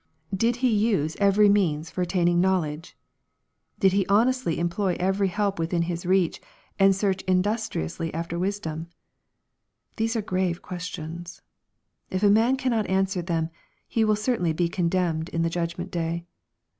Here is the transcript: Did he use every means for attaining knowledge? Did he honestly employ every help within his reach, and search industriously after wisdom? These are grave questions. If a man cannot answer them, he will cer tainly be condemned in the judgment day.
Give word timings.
Did 0.35 0.55
he 0.65 0.73
use 0.89 1.15
every 1.19 1.47
means 1.47 1.91
for 1.91 2.01
attaining 2.01 2.41
knowledge? 2.41 2.97
Did 3.79 3.91
he 3.93 4.07
honestly 4.07 4.57
employ 4.57 4.97
every 4.99 5.27
help 5.27 5.59
within 5.59 5.83
his 5.83 6.07
reach, 6.07 6.41
and 6.79 6.95
search 6.95 7.21
industriously 7.27 8.11
after 8.11 8.39
wisdom? 8.39 8.87
These 9.97 10.15
are 10.15 10.23
grave 10.23 10.63
questions. 10.63 11.43
If 12.09 12.23
a 12.23 12.31
man 12.31 12.57
cannot 12.57 12.89
answer 12.89 13.21
them, 13.21 13.51
he 13.87 14.03
will 14.03 14.15
cer 14.15 14.37
tainly 14.37 14.55
be 14.55 14.69
condemned 14.69 15.29
in 15.29 15.43
the 15.43 15.51
judgment 15.51 15.91
day. 15.91 16.25